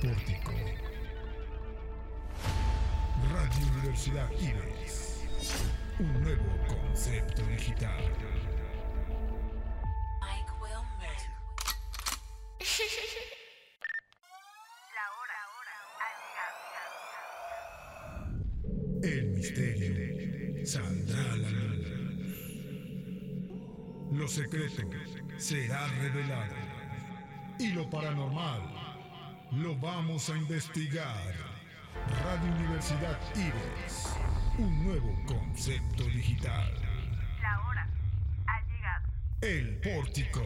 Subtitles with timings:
[0.00, 0.52] Pórtico.
[3.32, 5.24] Radio Universidad Ives.
[5.98, 8.02] Un nuevo concepto digital.
[10.20, 11.20] Mike Wilmer.
[14.94, 15.40] La hora,
[16.00, 17.42] ha llegado.
[19.02, 21.84] El misterio saldrá a la luz.
[24.12, 24.82] Lo secreto
[25.38, 26.54] será revelado.
[27.58, 28.83] Y lo paranormal
[29.52, 31.34] lo vamos a investigar.
[32.24, 34.14] Radio Universidad Ives.
[34.58, 36.72] Un nuevo concepto digital.
[37.40, 37.88] La hora
[38.46, 39.08] ha llegado.
[39.40, 40.42] El pórtico.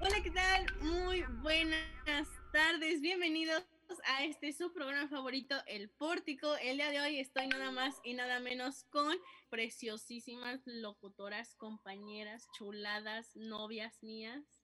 [0.00, 0.66] Hola, ¿qué tal?
[0.80, 3.00] Muy buenas tardes.
[3.00, 3.64] Bienvenidos
[4.08, 6.56] a este su programa favorito, El Pórtico.
[6.56, 9.14] El día de hoy estoy nada más y nada menos con
[9.50, 14.62] preciosísimas locutoras, compañeras, chuladas, novias mías.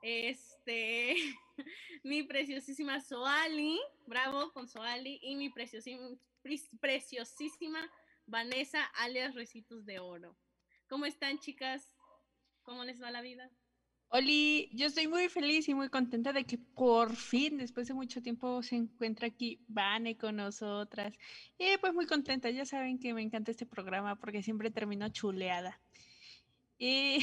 [0.00, 1.16] Este,
[2.04, 6.16] mi preciosísima Soali, bravo con Soali, y mi preciosísima,
[6.80, 7.90] preciosísima
[8.26, 10.38] Vanessa, alias Recitos de Oro.
[10.88, 11.92] ¿Cómo están, chicas?
[12.62, 13.50] ¿Cómo les va la vida?
[14.16, 18.22] Oli, yo estoy muy feliz y muy contenta de que por fin, después de mucho
[18.22, 21.12] tiempo, se encuentra aquí Vane con nosotras.
[21.58, 25.80] Y pues muy contenta, ya saben que me encanta este programa porque siempre termino chuleada.
[26.78, 27.18] Y,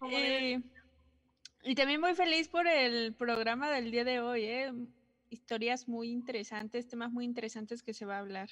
[0.00, 0.62] debe eh,
[1.64, 4.72] y también muy feliz por el programa del día de hoy, ¿eh?
[5.28, 8.48] Historias muy interesantes, temas muy interesantes que se va a hablar.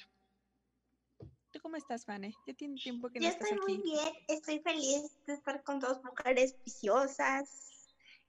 [1.63, 2.35] ¿Tú cómo estás, Vane?
[2.45, 5.79] Ya tiene tiempo que no Yo estás estoy muy bien, estoy feliz de estar con
[5.79, 7.87] dos mujeres viciosas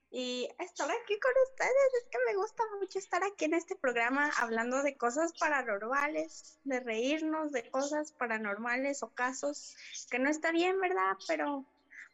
[0.09, 1.93] y estar aquí con ustedes.
[2.01, 6.79] Es que me gusta mucho estar aquí en este programa hablando de cosas paranormales, de
[6.79, 9.75] reírnos de cosas paranormales o casos
[10.09, 11.17] que no está bien, ¿verdad?
[11.27, 11.65] Pero,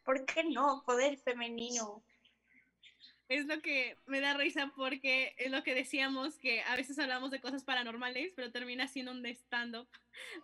[0.04, 0.82] ¿por qué no?
[0.84, 2.02] Poder femenino.
[3.32, 7.30] Es lo que me da risa porque es lo que decíamos, que a veces hablamos
[7.30, 9.88] de cosas paranormales, pero termina siendo un stand-up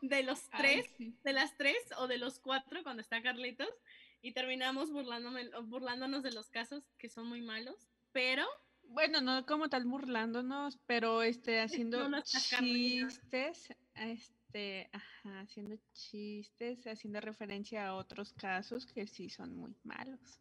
[0.00, 1.15] de los Ay, tres, sí.
[1.22, 3.69] de las tres o de los cuatro cuando está Carlitos,
[4.22, 8.47] y terminamos burlándome- burlándonos de los casos que son muy malos, pero
[8.91, 17.87] Bueno, no como tal burlándonos, pero este haciendo chistes, este, ajá, haciendo chistes, haciendo referencia
[17.87, 20.41] a otros casos que sí son muy malos.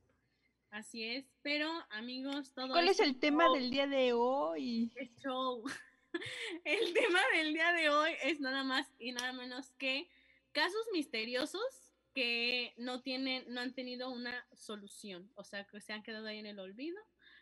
[0.71, 1.25] Así es.
[1.41, 4.91] Pero amigos, todo ¿Cuál es el tema del día de hoy?
[4.95, 5.63] es show.
[6.63, 10.09] El tema del día de hoy es nada más y nada menos que
[10.51, 11.61] casos misteriosos
[12.15, 16.39] que no tienen, no han tenido una solución, o sea, que se han quedado ahí
[16.39, 16.97] en el olvido,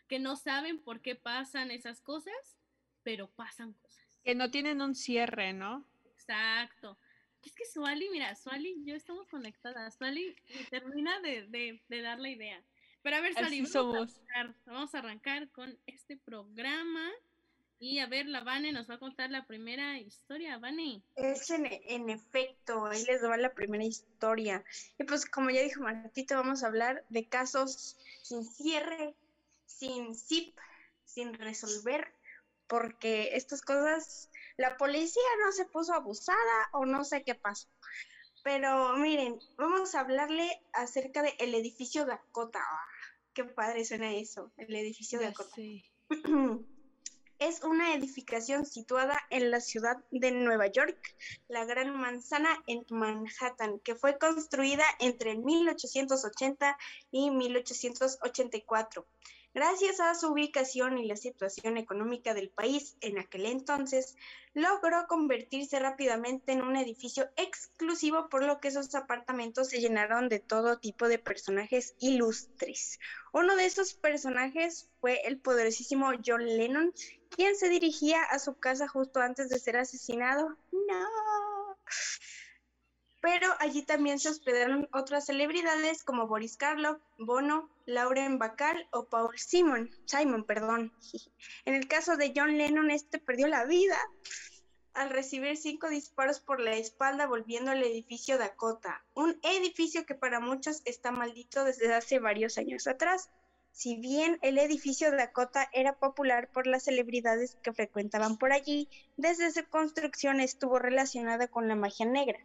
[0.08, 2.58] que no saben por qué pasan esas cosas,
[3.02, 4.04] pero pasan cosas.
[4.22, 5.86] Que no tienen un cierre, ¿no?
[6.12, 6.98] Exacto.
[7.42, 9.94] Es que Suali, mira, Suali yo estamos conectadas.
[9.96, 10.34] Suali
[10.68, 12.62] termina de, de- de dar la idea.
[13.06, 17.08] Pero a ver, Así vamos a arrancar, vamos a arrancar con este programa.
[17.78, 20.58] Y a ver, la Vane nos va a contar la primera historia.
[20.58, 21.04] Vane.
[21.14, 24.64] Es en, en efecto, ahí les doy la primera historia.
[24.98, 29.14] Y pues como ya dijo Martito, vamos a hablar de casos sin cierre,
[29.66, 30.58] sin zip,
[31.04, 32.12] sin resolver,
[32.66, 37.68] porque estas cosas, la policía no se puso abusada o no sé qué pasó.
[38.42, 42.60] Pero miren, vamos a hablarle acerca del edificio Dakota.
[43.36, 45.54] Qué padre suena eso, el edificio Ya Dakota.
[45.54, 45.84] sé.
[47.38, 50.96] Es una edificación situada en la ciudad de Nueva York,
[51.48, 56.78] la Gran Manzana en Manhattan, que fue construida entre 1880
[57.10, 59.06] y 1884.
[59.56, 64.14] Gracias a su ubicación y la situación económica del país en aquel entonces,
[64.52, 70.40] logró convertirse rápidamente en un edificio exclusivo, por lo que sus apartamentos se llenaron de
[70.40, 72.98] todo tipo de personajes ilustres.
[73.32, 76.92] Uno de esos personajes fue el poderosísimo John Lennon,
[77.30, 80.54] quien se dirigía a su casa justo antes de ser asesinado.
[80.70, 81.78] No.
[83.26, 89.36] Pero allí también se hospedaron otras celebridades como Boris Karloff, Bono, Lauren Bacall o Paul
[89.36, 89.90] Simon.
[90.04, 90.92] Simon, perdón.
[91.64, 93.98] En el caso de John Lennon, este perdió la vida
[94.94, 100.38] al recibir cinco disparos por la espalda volviendo al edificio Dakota, un edificio que para
[100.38, 103.28] muchos está maldito desde hace varios años atrás.
[103.76, 108.88] Si bien el edificio Dakota era popular por las celebridades que frecuentaban por allí,
[109.18, 112.38] desde su construcción estuvo relacionada con la magia negra.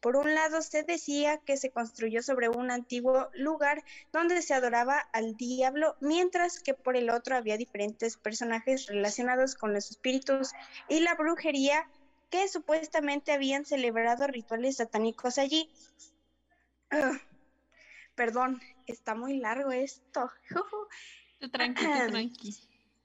[0.00, 4.98] Por un lado se decía que se construyó sobre un antiguo lugar donde se adoraba
[5.12, 10.50] al diablo, mientras que por el otro había diferentes personajes relacionados con los espíritus
[10.88, 11.88] y la brujería
[12.28, 15.70] que supuestamente habían celebrado rituales satánicos allí.
[16.90, 17.20] Ugh.
[18.22, 20.30] Perdón, está muy largo esto.
[21.52, 22.56] Tranqui, tranqui.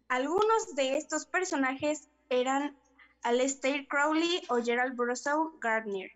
[0.09, 2.77] Algunos de estos personajes eran
[3.23, 6.11] Aleister Crowley o Gerald Brosseau Gardner.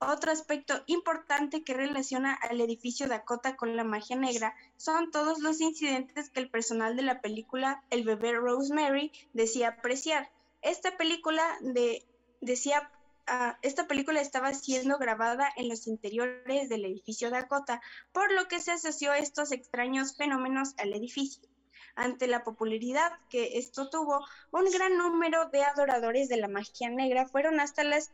[0.00, 5.62] Otro aspecto importante que relaciona al edificio Dakota con la magia negra son todos los
[5.62, 10.30] incidentes que el personal de la película El bebé Rosemary decía apreciar.
[10.60, 12.04] Esta película de,
[12.42, 12.90] decía
[13.32, 17.80] ah, esta película estaba siendo grabada en los interiores del edificio Dakota,
[18.12, 21.48] por lo que se asoció estos extraños fenómenos al edificio.
[21.94, 24.20] Ante la popularidad que esto tuvo,
[24.50, 28.12] un gran número de adoradores de la magia negra fueron hasta las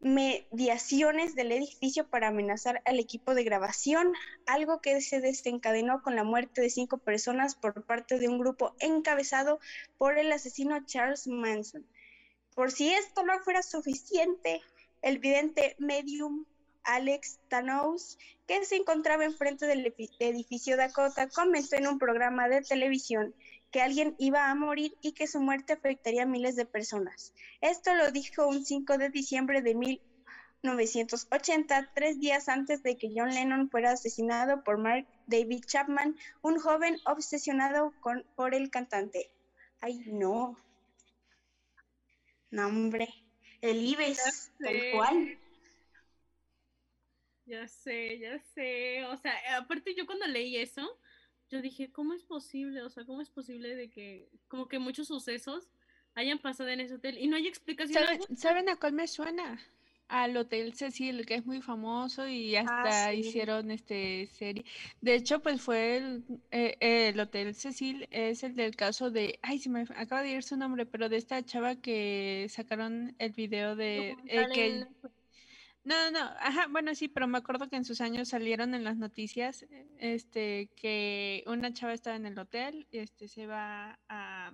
[0.00, 4.12] inmediaciones del edificio para amenazar al equipo de grabación,
[4.46, 8.74] algo que se desencadenó con la muerte de cinco personas por parte de un grupo
[8.78, 9.58] encabezado
[9.96, 11.86] por el asesino Charles Manson.
[12.58, 14.60] Por si esto no fuera suficiente,
[15.00, 16.44] el vidente medium
[16.82, 18.18] Alex Thanos,
[18.48, 23.32] que se encontraba enfrente del edificio Dakota, comentó en un programa de televisión
[23.70, 27.32] que alguien iba a morir y que su muerte afectaría a miles de personas.
[27.60, 33.30] Esto lo dijo un 5 de diciembre de 1980, tres días antes de que John
[33.30, 39.30] Lennon fuera asesinado por Mark David Chapman, un joven obsesionado con, por el cantante.
[39.80, 40.56] Ay, no.
[42.50, 43.08] No, hombre.
[43.60, 45.38] El Ives, tal cual.
[47.46, 49.04] Ya sé, ya sé.
[49.06, 50.98] O sea, aparte yo cuando leí eso,
[51.50, 52.82] yo dije, ¿cómo es posible?
[52.82, 55.68] O sea, ¿cómo es posible de que como que muchos sucesos
[56.14, 58.36] hayan pasado en ese hotel y no hay explicación ¿Saben?
[58.36, 59.58] ¿Saben a cuál me suena?
[60.08, 63.18] Al Hotel Cecil, que es muy famoso y hasta sí.
[63.18, 64.64] hicieron este serie.
[65.00, 69.58] De hecho, pues fue el, eh, el Hotel Cecil, es el del caso de, ay,
[69.58, 73.76] se me acaba de ir su nombre, pero de esta chava que sacaron el video
[73.76, 74.86] de eh, que
[75.84, 78.84] No, no, no, ajá, bueno, sí, pero me acuerdo que en sus años salieron en
[78.84, 79.66] las noticias,
[79.98, 84.52] este, que una chava estaba en el hotel, este, se va a...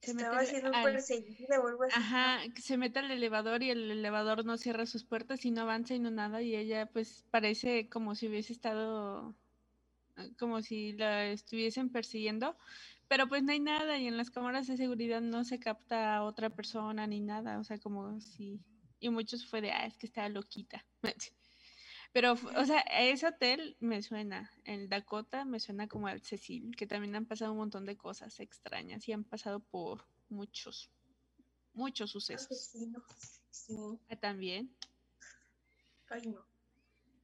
[0.00, 1.98] se mete Estaba al- siendo al- perseguida o algo así.
[1.98, 5.62] Ajá, que se mete al elevador y el elevador no cierra sus puertas y no
[5.62, 9.34] avanza y no nada y ella pues parece como si hubiese estado,
[10.16, 12.56] eh, como si la estuviesen persiguiendo,
[13.08, 16.24] pero pues no hay nada y en las cámaras de seguridad no se capta a
[16.24, 18.60] otra persona ni nada, o sea, como si...
[19.00, 20.84] Y muchos fue de, ah, es que estaba loquita.
[22.12, 26.86] Pero, o sea, ese hotel me suena, el Dakota me suena como al Cecil, que
[26.86, 30.90] también han pasado un montón de cosas extrañas y han pasado por muchos,
[31.74, 32.50] muchos sucesos.
[32.50, 33.04] Asesino.
[33.50, 33.76] Sí.
[34.08, 34.74] Ah, También.
[36.08, 36.46] Ay, no.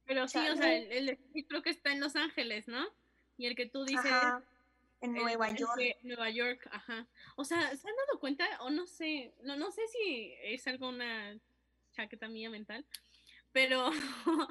[0.05, 2.85] Pero sí, o sea, el, el sí creo que está en Los Ángeles, ¿no?
[3.37, 4.43] Y el que tú dices Ajá.
[5.01, 5.79] En Nueva el York.
[6.03, 7.07] Nueva York, ajá.
[7.35, 8.45] O sea, ¿se han dado cuenta?
[8.61, 11.37] O no sé, no, no sé si es alguna
[11.91, 12.85] chaqueta mía mental,
[13.55, 13.89] pero,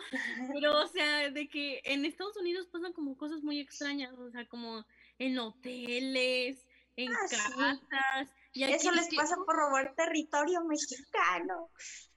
[0.55, 4.49] pero, o sea, de que en Estados Unidos pasan como cosas muy extrañas, o sea,
[4.49, 4.87] como
[5.19, 6.67] en hoteles,
[6.97, 7.37] en Ah, sí.
[7.37, 11.69] casas, y aquí, Eso les pasa por robar territorio mexicano.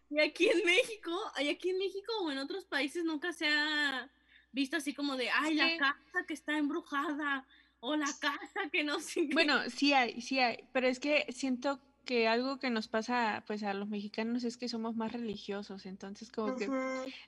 [0.09, 4.09] y aquí en México, y aquí en México o en otros países nunca se ha
[4.53, 7.45] visto así como de, ay, la casa que está embrujada,
[7.81, 9.27] o la casa que no sé.
[9.33, 13.61] Bueno, sí hay, sí hay, pero es que siento que algo que nos pasa pues
[13.61, 16.67] a los mexicanos es que somos más religiosos, entonces como que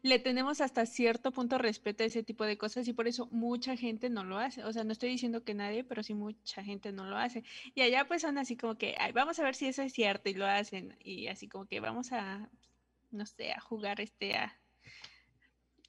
[0.02, 3.78] le tenemos hasta cierto punto respeto a ese tipo de cosas y por eso mucha
[3.78, 4.64] gente no lo hace.
[4.64, 7.44] O sea, no estoy diciendo que nadie, pero sí mucha gente no lo hace.
[7.76, 10.30] Y allá pues son así como que, "Ay, vamos a ver si eso es cierto
[10.30, 10.98] y lo hacen.
[11.04, 12.50] Y así como que vamos a,
[13.12, 14.58] no sé, a jugar este a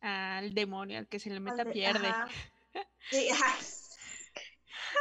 [0.03, 2.09] al demonio, al que se le meta pierde.
[2.09, 2.29] ajá.
[3.11, 3.57] Sí, ajá.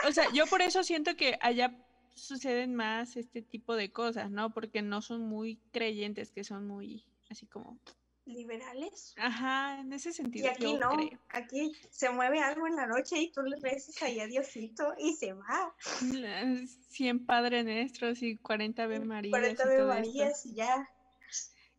[0.08, 1.75] O sea, yo por eso siento que allá
[2.22, 4.52] suceden más este tipo de cosas, ¿no?
[4.54, 7.78] Porque no son muy creyentes, que son muy así como,
[8.26, 9.16] Liberales.
[9.18, 11.20] ajá, en ese Y sentido aquí yo no, creo.
[11.30, 15.14] aquí se mueve algo en la noche y tú le rezas ahí a Diosito y
[15.16, 15.74] se va.
[16.14, 19.84] Las 100 Padre Nuestros y 40 Ave Marías 40 y Ave.
[19.86, 20.88] Marías y ya.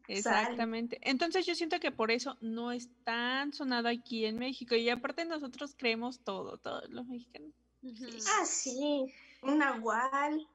[0.09, 0.99] Exactamente.
[1.03, 4.75] Entonces yo siento que por eso no es tan sonado aquí en México.
[4.75, 7.53] Y aparte nosotros creemos todo, todos los mexicanos.
[7.85, 9.07] Ah, sí,
[9.43, 10.47] un nahual.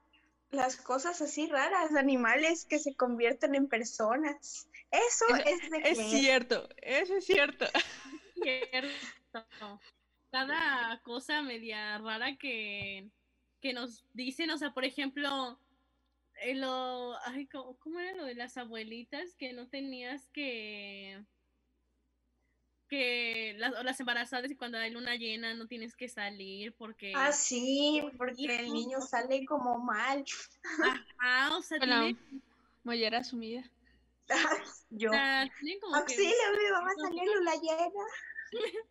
[0.50, 4.68] Las cosas así raras, animales que se convierten en personas.
[4.90, 6.10] Eso Eso es de Es creer.
[6.20, 7.66] cierto, eso es cierto.
[8.42, 9.80] cierto.
[10.30, 13.10] Cada cosa media rara que,
[13.60, 15.58] que nos dicen, o sea, por ejemplo,
[16.42, 19.34] eh, lo, ay, ¿cómo, cómo era lo de las abuelitas?
[19.36, 21.24] Que no tenías que
[22.88, 27.12] que las, o las embarazadas y cuando hay luna llena no tienes que salir porque
[27.14, 30.24] Ah, sí, porque el niño sale como mal.
[31.18, 32.16] ajá, o sea, tiene-
[32.84, 33.64] mollera sumida.
[34.90, 35.10] Yo.
[35.10, 35.48] o sea,
[35.80, 38.04] como que Auxilio, mi mamá salió luna llena.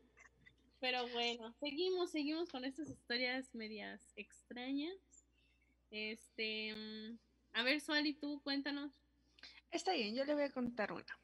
[0.81, 4.93] Pero bueno, seguimos, seguimos con estas historias medias extrañas.
[5.89, 7.17] Este, mm,
[7.53, 8.91] a ver, Suali, tú cuéntanos.
[9.71, 11.19] Está bien, yo le voy a contar una.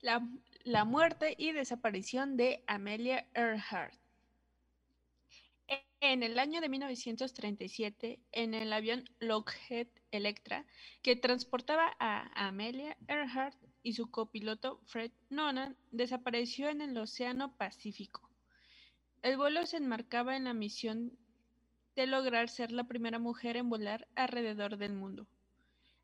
[0.00, 0.20] La,
[0.64, 3.98] la muerte y desaparición de Amelia Earhart.
[6.00, 10.66] En el año de 1937, en el avión Lockheed Electra,
[11.00, 18.28] que transportaba a Amelia Earhart y su copiloto Fred Nolan, desapareció en el Océano Pacífico.
[19.22, 21.16] El vuelo se enmarcaba en la misión
[21.94, 25.26] de lograr ser la primera mujer en volar alrededor del mundo.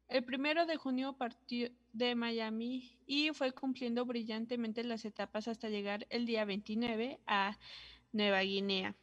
[0.08, 6.06] El primero de junio partió de Miami y fue cumpliendo brillantemente las etapas hasta llegar
[6.08, 7.58] el día 29 a
[8.12, 8.96] Nueva Guinea.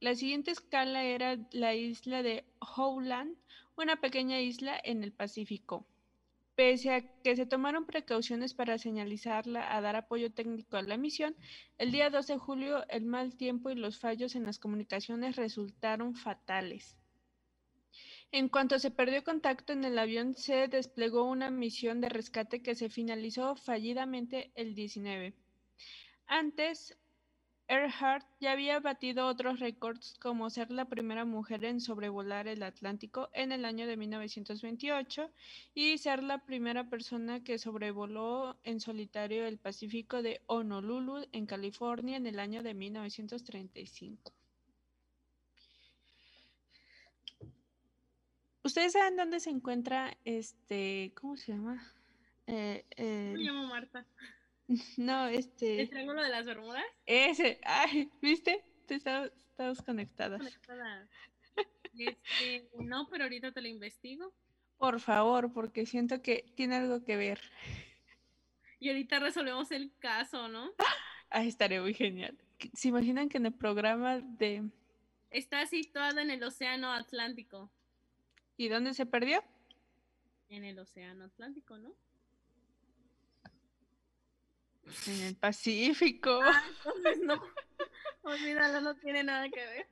[0.00, 3.36] La siguiente escala era la isla de Howland,
[3.76, 5.86] una pequeña isla en el Pacífico.
[6.56, 11.36] Pese a que se tomaron precauciones para señalizarla a dar apoyo técnico a la misión,
[11.78, 16.16] el día 2 de julio el mal tiempo y los fallos en las comunicaciones resultaron
[16.16, 16.96] fatales.
[18.36, 22.74] En cuanto se perdió contacto en el avión, se desplegó una misión de rescate que
[22.74, 25.34] se finalizó fallidamente el 19.
[26.26, 26.98] Antes,
[27.68, 33.30] Earhart ya había batido otros récords como ser la primera mujer en sobrevolar el Atlántico
[33.34, 35.30] en el año de 1928
[35.72, 42.16] y ser la primera persona que sobrevoló en solitario el Pacífico de Honolulu en California
[42.16, 44.32] en el año de 1935.
[48.74, 51.80] ¿Ustedes saben dónde se encuentra este, ¿cómo se llama?
[52.48, 54.04] Eh, Me llamo Marta.
[54.96, 56.82] no, este, ¿El triángulo de las Bermudas?
[57.06, 58.64] ese, ay, ¿viste?
[58.88, 60.40] Te estamos, estamos conectadas.
[60.40, 61.08] Conectada.
[61.96, 64.34] Este, no, pero ahorita te lo investigo.
[64.76, 67.40] Por favor, porque siento que tiene algo que ver.
[68.80, 70.72] Y ahorita resolvemos el caso, ¿no?
[71.30, 72.36] Ay, estaría muy genial.
[72.72, 74.68] ¿Se imaginan que en el programa de
[75.30, 77.70] Está situado en el Océano Atlántico.
[78.56, 79.42] ¿Y dónde se perdió?
[80.48, 81.94] En el Océano Atlántico, ¿no?
[85.06, 86.40] En el Pacífico.
[86.42, 87.34] Ah, entonces no.
[88.22, 89.88] Olvídalo, no tiene nada que ver.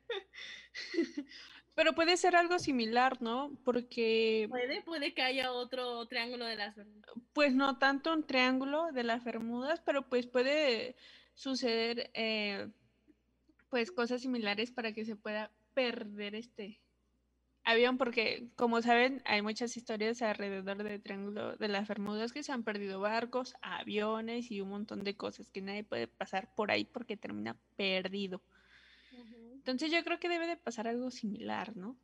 [1.74, 3.58] Pero puede ser algo similar, ¿no?
[3.64, 7.10] Porque, Puede, puede que haya otro triángulo de las Bermudas.
[7.32, 10.96] pues no tanto un triángulo de las Bermudas, pero pues puede
[11.34, 12.70] suceder, eh,
[13.70, 16.81] pues cosas similares para que se pueda perder este
[17.64, 22.52] avión, porque como saben, hay muchas historias alrededor del triángulo de las Bermudas que se
[22.52, 26.84] han perdido barcos, aviones y un montón de cosas que nadie puede pasar por ahí
[26.84, 28.42] porque termina perdido.
[29.54, 31.96] Entonces yo creo que debe de pasar algo similar, ¿no?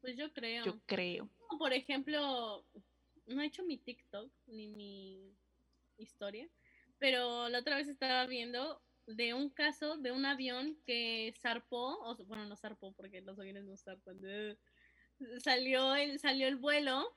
[0.00, 0.64] Pues yo creo.
[0.64, 1.28] Yo creo.
[1.48, 2.64] Como, Por ejemplo,
[3.26, 5.34] no he hecho mi TikTok ni mi
[5.98, 6.48] historia,
[6.98, 12.16] pero la otra vez estaba viendo de un caso de un avión que zarpó, o
[12.24, 14.18] bueno, no zarpó porque los aviones no zarpan.
[14.24, 14.56] eh,
[15.42, 17.14] Salió el, salió el vuelo,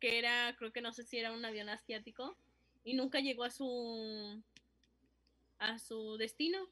[0.00, 2.36] que era, creo que no sé si era un avión asiático,
[2.84, 4.42] y nunca llegó a su
[5.58, 6.68] a su destino.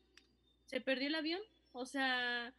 [0.67, 1.41] Se perdió el avión.
[1.73, 2.55] O sea,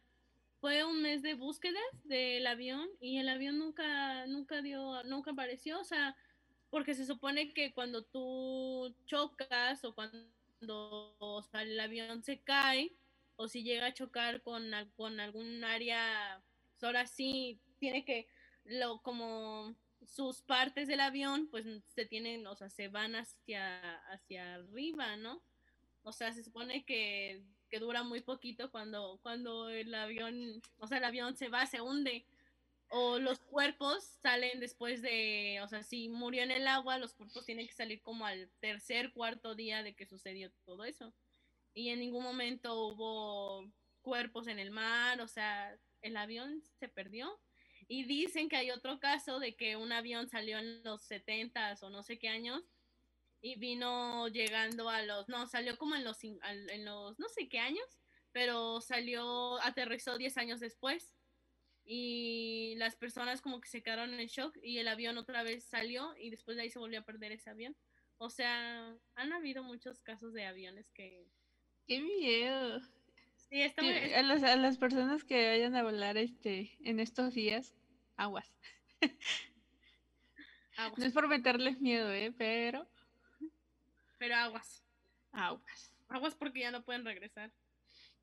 [0.60, 5.80] fue un mes de búsquedas del avión y el avión nunca, nunca dio, nunca apareció,
[5.80, 6.16] o sea,
[6.70, 10.18] porque se supone que cuando tú chocas o cuando
[10.70, 12.92] o sea, el avión se cae
[13.36, 16.42] o si llega a chocar con, con algún área,
[16.72, 18.26] pues ahora sí tiene que,
[18.64, 19.74] lo, como
[20.06, 25.42] sus partes del avión, pues se tienen, o sea, se van hacia, hacia arriba, ¿no?
[26.02, 30.98] O sea, se supone que, que dura muy poquito cuando, cuando el avión, o sea,
[30.98, 32.24] el avión se va, se hunde.
[32.88, 37.44] O los cuerpos salen después de, o sea, si murió en el agua, los cuerpos
[37.44, 41.12] tienen que salir como al tercer, cuarto día de que sucedió todo eso.
[41.74, 43.68] Y en ningún momento hubo
[44.02, 47.40] cuerpos en el mar, o sea, el avión se perdió.
[47.88, 51.90] Y dicen que hay otro caso de que un avión salió en los 70 o
[51.90, 52.62] no sé qué años
[53.40, 57.58] y vino llegando a los, no, salió como en los, en los no sé qué
[57.58, 57.86] años,
[58.32, 61.14] pero salió, aterrizó 10 años después
[61.86, 66.14] y las personas como que se quedaron en shock y el avión otra vez salió
[66.18, 67.76] y después de ahí se volvió a perder ese avión.
[68.18, 71.26] O sea, han habido muchos casos de aviones que...
[71.86, 72.80] ¡Qué miedo!
[73.48, 76.98] Sí, está Sí, muy- a, las, a las personas que vayan a volar este en
[76.98, 77.74] estos días,
[78.16, 78.50] aguas.
[80.76, 82.32] aguas, No es por meterles miedo, ¿eh?
[82.36, 82.88] Pero
[84.18, 84.82] pero aguas.
[85.32, 85.92] aguas.
[86.08, 87.52] Aguas porque ya no pueden regresar.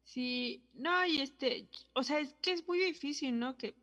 [0.04, 3.58] Sí, no, y este, o sea, es que es muy difícil, ¿no?
[3.58, 3.74] Que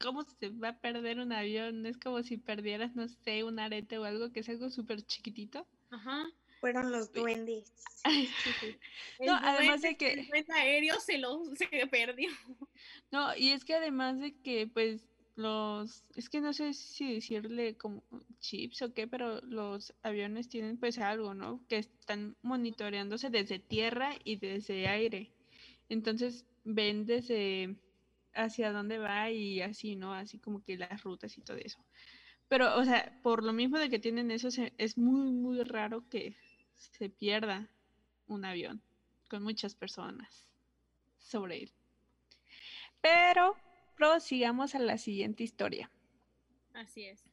[0.00, 3.58] cómo se va a perder un avión, no es como si perdieras, no sé, un
[3.58, 5.66] arete o algo que es algo súper chiquitito.
[5.90, 6.26] Ajá.
[6.60, 7.72] Fueron los duendes.
[9.18, 12.30] El No, además de que- el duende aéreo se lo se perdió.
[13.10, 15.02] No, y es que además de que, pues,
[15.36, 18.02] los, es que no sé si decirle como
[18.40, 21.64] chips o qué, pero los aviones tienen pues algo, ¿no?
[21.68, 25.30] Que están monitoreándose desde tierra y desde aire.
[25.88, 27.76] Entonces ven desde
[28.34, 30.12] hacia dónde va y así, ¿no?
[30.14, 31.84] Así como que las rutas y todo eso.
[32.48, 36.36] Pero, o sea, por lo mismo de que tienen eso, es muy, muy raro que
[36.74, 37.68] se pierda
[38.26, 38.82] un avión
[39.28, 40.48] con muchas personas
[41.18, 41.72] sobre él.
[43.00, 43.56] Pero
[43.96, 45.90] prosigamos a la siguiente historia.
[46.74, 47.24] Así es.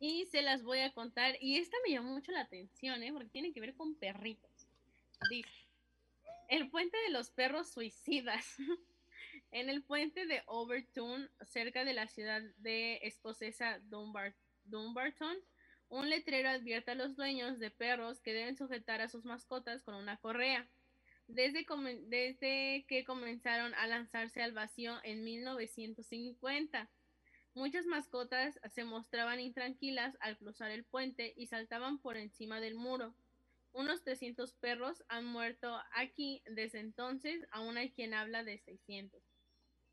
[0.00, 1.36] Y se las voy a contar.
[1.40, 3.12] Y esta me llamó mucho la atención, ¿eh?
[3.12, 4.68] Porque tiene que ver con perritos.
[5.30, 5.48] Dice,
[6.48, 8.44] el puente de los perros suicidas.
[9.50, 14.34] en el puente de Overton, cerca de la ciudad de escocesa Dunbar-
[14.64, 15.36] Dumbarton,
[15.88, 19.94] un letrero advierte a los dueños de perros que deben sujetar a sus mascotas con
[19.94, 20.68] una correa.
[21.26, 21.64] Desde,
[22.06, 26.90] desde que comenzaron a lanzarse al vacío en 1950.
[27.54, 33.14] Muchas mascotas se mostraban intranquilas al cruzar el puente y saltaban por encima del muro.
[33.74, 39.20] Unos 300 perros han muerto aquí desde entonces, aún hay quien habla de 600.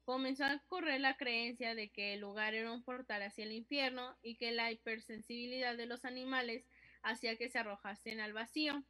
[0.06, 4.16] Comenzó a correr la creencia de que el lugar era un portal hacia el infierno
[4.22, 6.64] y que la hipersensibilidad de los animales
[7.02, 8.84] hacía que se arrojasen al vacío.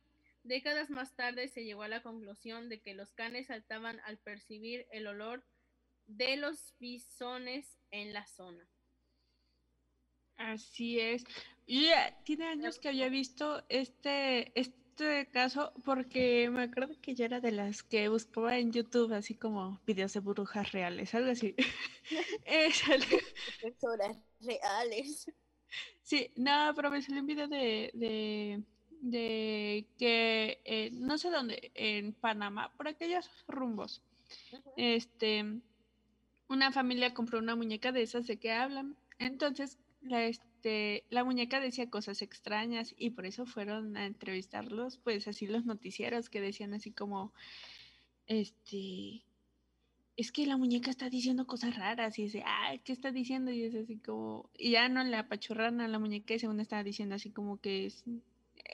[0.44, 4.88] Décadas más tarde se llegó a la conclusión de que los canes saltaban al percibir
[4.92, 5.46] el olor
[6.06, 8.68] de los bisones en la zona.
[10.36, 11.24] Así es.
[11.72, 17.24] Yo ya tiene años que había visto este, este caso porque me acuerdo que yo
[17.24, 21.56] era de las que buscaba en YouTube así como videos de brujas reales, algo así.
[22.46, 22.72] Eh,
[23.62, 25.32] Profesoras reales.
[26.02, 28.64] Sí, no, pero me salió un video de, de,
[29.00, 34.02] de que eh, no sé dónde, en Panamá, por aquellos rumbos,
[34.76, 35.46] este,
[36.50, 38.98] una familia compró una muñeca de esas de que hablan.
[39.20, 40.30] Entonces, la,
[40.62, 45.66] este, la muñeca decía cosas extrañas y por eso fueron a entrevistarlos, pues así los
[45.66, 47.34] noticieros que decían así como,
[48.28, 49.24] este,
[50.18, 53.50] es que la muñeca está diciendo cosas raras y dice, ah, ¿qué está diciendo?
[53.50, 56.84] Y es así como, y ya no le apachurran a la muñeca y según estaba
[56.84, 58.04] diciendo así como que es,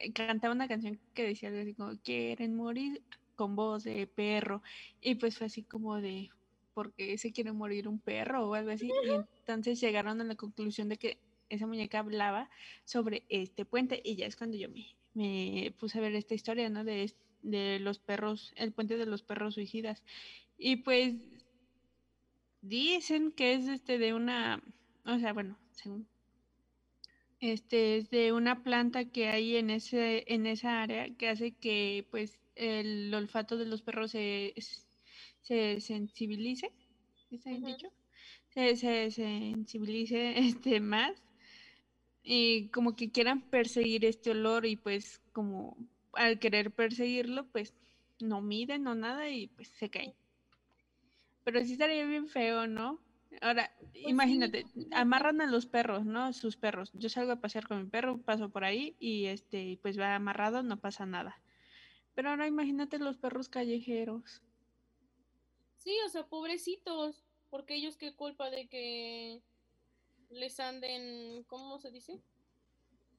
[0.02, 3.02] eh, cantaba una canción que decía algo así como, quieren morir
[3.38, 4.62] con voz de perro.
[5.00, 6.32] Y pues fue así como de,
[6.74, 8.88] ¿por qué se quiere morir un perro o algo así?
[8.88, 8.92] Y
[9.40, 11.18] entonces llegaron a la conclusión de que
[11.50, 12.50] esa muñeca hablaba
[12.86, 16.70] sobre este puente y ya es cuando yo me, me puse a ver esta historia,
[16.70, 16.84] ¿no?
[16.84, 17.12] De,
[17.80, 20.04] los perros, el puente de los perros suicidas.
[20.58, 21.16] Y pues
[22.62, 24.62] dicen que es este de una,
[25.06, 26.08] o sea, bueno, según
[27.40, 32.06] este es de una planta que hay en ese en esa área que hace que
[32.10, 34.56] pues el olfato de los perros se,
[35.42, 36.72] se sensibilice,
[37.32, 37.88] ¿está bien dicho?
[38.50, 41.27] Se, se sensibilice este más
[42.30, 45.78] y como que quieran perseguir este olor y pues como
[46.12, 47.74] al querer perseguirlo pues
[48.20, 50.14] no miden no nada y pues se caen.
[51.46, 53.00] Pero sí estaría bien feo, ¿no?
[53.40, 54.96] Ahora, imagínate, imagínate.
[54.96, 56.34] amarran a los perros, ¿no?
[56.34, 56.92] Sus perros.
[56.94, 60.64] Yo salgo a pasear con mi perro, paso por ahí y este, pues va amarrado,
[60.64, 61.42] no pasa nada.
[62.14, 64.42] Pero ahora imagínate los perros callejeros.
[65.78, 69.42] Sí, o sea, pobrecitos, porque ellos qué culpa de que
[70.30, 72.22] les anden, ¿cómo se dice?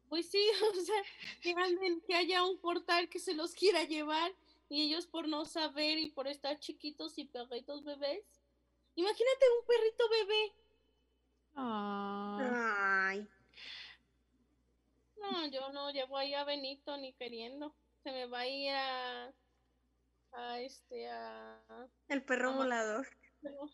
[0.09, 0.43] Pues sí,
[0.73, 1.03] o sea,
[1.43, 4.33] que anden, que haya un portal que se los quiera llevar
[4.69, 8.25] y ellos por no saber y por estar chiquitos y perritos bebés.
[8.95, 10.53] Imagínate un perrito bebé.
[11.55, 13.29] Ah, Ay,
[15.17, 17.75] No, yo no llevo ahí a Benito ni queriendo.
[18.03, 19.33] Se me va a ir a,
[20.33, 22.65] a este, a, el perro Mamá.
[22.65, 23.09] volador.
[23.43, 23.69] pero,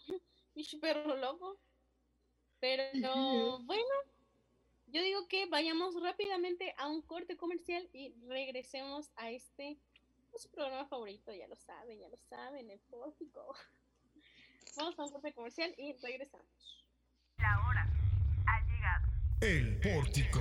[0.81, 1.59] perro loco.
[2.64, 3.94] Pero bueno,
[4.87, 9.77] yo digo que vayamos rápidamente a un corte comercial y regresemos a este
[10.38, 13.55] su programa favorito, ya lo saben, ya lo saben, el pórtico.
[14.79, 16.46] Vamos a un corte comercial y regresamos.
[17.37, 17.87] La hora
[18.46, 19.12] ha llegado.
[19.42, 20.40] El pórtico.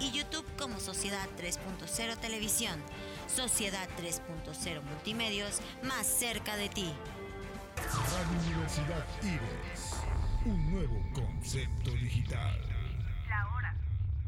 [0.00, 2.80] y YouTube como Sociedad 3.0 Televisión.
[3.28, 6.92] Sociedad 3.0 Multimedios, más cerca de ti.
[7.76, 9.94] Radio Universidad IBES.
[10.46, 12.60] Un nuevo concepto digital.
[13.28, 13.76] La hora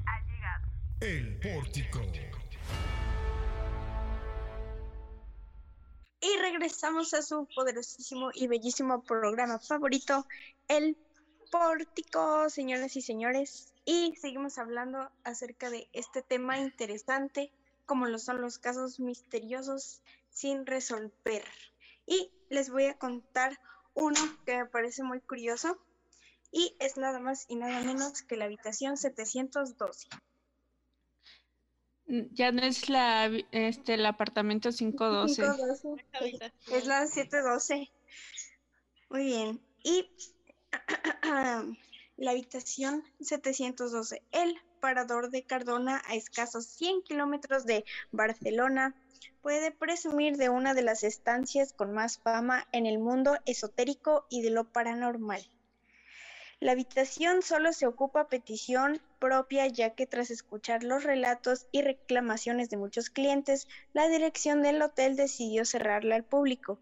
[0.06, 0.68] ha llegado.
[1.00, 2.00] El pórtico.
[6.20, 10.24] Y regresamos a su poderosísimo y bellísimo programa favorito,
[10.68, 11.11] El Pórtico,
[12.48, 13.72] señoras y señores.
[13.84, 17.50] Y seguimos hablando acerca de este tema interesante,
[17.86, 21.44] como lo son los casos misteriosos sin resolver.
[22.06, 23.58] Y les voy a contar
[23.94, 25.78] uno que me parece muy curioso
[26.50, 30.08] y es nada más y nada menos que la habitación 712.
[32.32, 35.42] Ya no es la, este, el apartamento 512.
[35.42, 36.52] 512.
[36.72, 37.90] Es la 712.
[39.08, 39.60] Muy bien.
[39.82, 40.08] Y
[42.16, 48.94] la habitación 712, el parador de Cardona a escasos 100 kilómetros de Barcelona,
[49.40, 54.42] puede presumir de una de las estancias con más fama en el mundo esotérico y
[54.42, 55.44] de lo paranormal.
[56.60, 61.82] La habitación solo se ocupa a petición propia ya que tras escuchar los relatos y
[61.82, 66.78] reclamaciones de muchos clientes, la dirección del hotel decidió cerrarla al público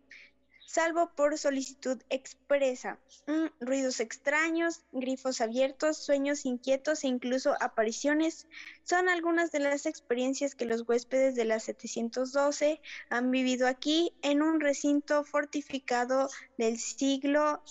[0.70, 3.00] salvo por solicitud expresa.
[3.26, 8.46] Mm, ruidos extraños, grifos abiertos, sueños inquietos e incluso apariciones
[8.85, 14.42] son algunas de las experiencias que los huéspedes de la 712 han vivido aquí en
[14.42, 17.62] un recinto fortificado del siglo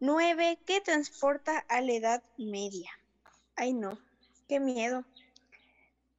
[0.00, 2.90] IX que transporta a la Edad Media.
[3.56, 3.98] Ay no,
[4.48, 5.04] qué miedo.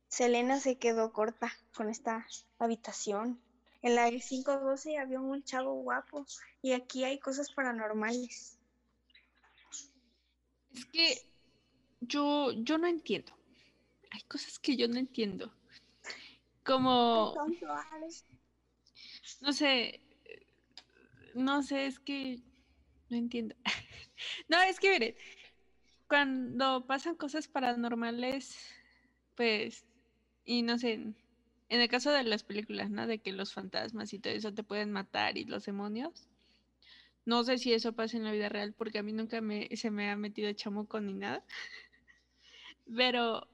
[0.08, 2.26] Selena se quedó corta con esta
[2.58, 3.45] habitación.
[3.86, 6.26] En la 512 había un chavo guapo
[6.63, 8.58] y aquí hay cosas paranormales.
[10.74, 11.21] Es que
[12.02, 13.32] yo, yo no entiendo.
[14.10, 15.54] Hay cosas que yo no entiendo.
[16.63, 17.36] Como...
[19.41, 20.02] No sé.
[21.36, 22.41] No sé, es que
[23.12, 23.54] no entiendo.
[24.50, 25.15] no, es que miren,
[26.08, 28.58] cuando pasan cosas paranormales,
[29.36, 29.86] pues,
[30.43, 31.13] y no sé,
[31.69, 33.08] en el caso de las películas, ¿no?
[33.08, 36.30] De que los fantasmas y todo eso te pueden matar y los demonios.
[37.25, 39.89] No sé si eso pasa en la vida real porque a mí nunca me, se
[39.89, 41.43] me ha metido chamuco ni nada.
[42.95, 43.47] Pero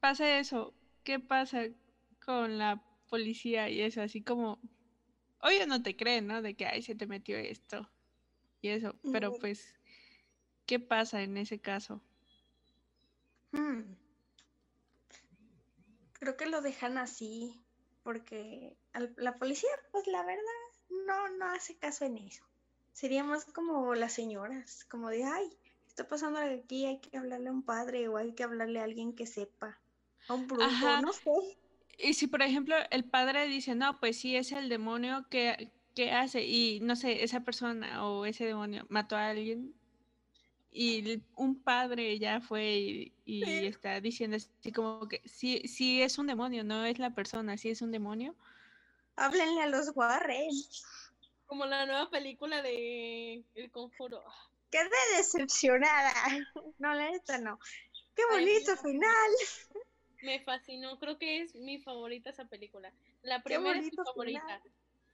[0.00, 0.74] pasa eso.
[1.04, 1.66] ¿Qué pasa
[2.24, 4.02] con la policía y eso?
[4.02, 4.60] Así como,
[5.40, 6.42] oye, no te creen, ¿no?
[6.42, 7.88] De que, ay, se te metió esto
[8.60, 8.94] y eso.
[9.12, 9.74] Pero pues,
[10.66, 12.02] ¿qué pasa en ese caso?
[13.52, 13.96] Hmm.
[16.26, 17.62] Creo que lo dejan así,
[18.02, 20.42] porque al- la policía, pues la verdad,
[21.06, 22.44] no, no hace caso en eso.
[22.92, 27.48] Sería más como las señoras, como de, ay, está pasando algo aquí, hay que hablarle
[27.48, 29.78] a un padre o hay que hablarle a alguien que sepa,
[30.26, 31.00] a un brujo, Ajá.
[31.00, 31.30] no sé.
[31.98, 36.10] Y si, por ejemplo, el padre dice, no, pues sí, es el demonio que, que
[36.10, 39.74] hace, y no sé, esa persona o ese demonio mató a alguien,
[40.76, 43.66] y un padre ya fue y, y Sí.
[43.66, 47.70] está diciendo así como que sí, sí es un demonio, no es la persona, sí
[47.70, 48.34] es un demonio.
[49.16, 50.48] Háblenle a los Warren.
[51.46, 54.22] Como la nueva película de El Conjuro.
[54.70, 56.12] Quedé decepcionada.
[56.78, 57.58] No, la neta no.
[58.14, 59.30] Qué bonito final.
[60.20, 62.92] Me fascinó, creo que es mi favorita esa película.
[63.22, 64.60] La Qué primera es mi favorita.
[64.60, 64.62] final.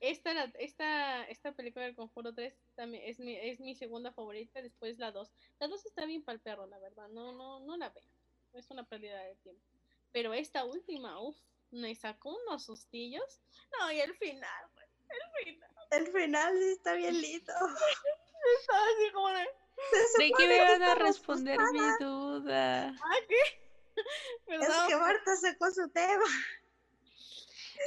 [0.02, 4.60] Esta, la- esta, esta película del Conjuro 3 también es mi, es mi segunda favorita,
[4.60, 5.30] después la 2.
[5.60, 8.02] La 2 está bien para el perro, la verdad, no, no, no la veo.
[8.52, 9.62] Es una pérdida de tiempo.
[10.10, 11.38] Pero esta última, uff,
[11.70, 13.40] me sacó unos sustillos.
[13.78, 15.70] No, y el final, güey, el final.
[15.92, 17.52] El final sí está bien lindo.
[18.60, 19.44] Estaba así como de,
[19.90, 22.88] Se ¿De qué supone me que van a responder mi duda?
[22.88, 23.62] ¿ah, qué?
[24.48, 26.24] Es que Marta sacó su tema.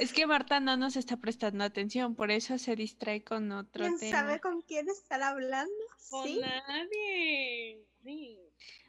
[0.00, 3.98] Es que Marta no nos está prestando atención, por eso se distrae con otro ¿Quién
[3.98, 4.18] tema.
[4.18, 5.72] sabe con quién estar hablando?
[6.10, 6.40] Con Sí.
[6.40, 7.84] nadie.
[8.04, 8.38] Sí.